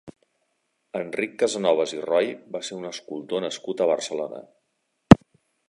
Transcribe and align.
Enric 0.99 1.35
Casanovas 1.43 1.93
i 1.97 2.01
Roy 2.07 2.31
va 2.57 2.63
ser 2.69 2.79
un 2.79 2.89
escultor 2.91 3.45
nascut 3.47 3.85
a 3.87 3.91
Barcelona. 3.93 4.43